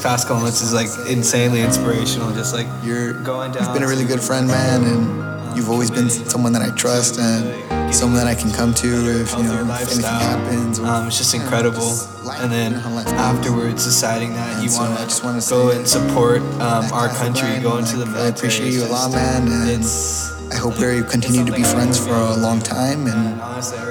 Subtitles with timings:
[0.00, 2.32] past couple months is like insanely inspirational.
[2.32, 3.64] Just like You're going down.
[3.64, 7.18] You've been a really good friend, man, and you've always been someone that I trust
[7.18, 8.88] and someone that I can come to
[9.20, 10.78] if you know if anything happens.
[10.78, 11.94] Or, Um, it's just incredible.
[12.42, 13.14] and then you know, how life goes.
[13.14, 18.06] afterwards, deciding that you want wanna go and support um, our country, go into the
[18.06, 18.26] military.
[18.26, 21.98] I appreciate you a lot, man, and It's I hope we continue to be friends
[21.98, 23.40] for a long time, and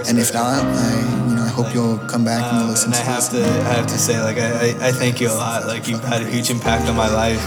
[0.07, 0.63] and if not.
[0.63, 3.29] I you know I hope you'll come back and Um, listen and I to have
[3.31, 3.45] this.
[3.45, 5.67] to, I have to say, like, I, I thank you a lot.
[5.67, 7.43] Like, you've had a huge impact on my life,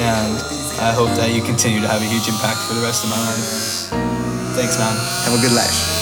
[0.00, 0.32] and
[0.80, 3.18] I hope that you continue to have a huge impact for the rest of my
[3.18, 3.44] life.
[4.56, 4.94] Thanks, man.
[5.26, 5.93] Have a good life.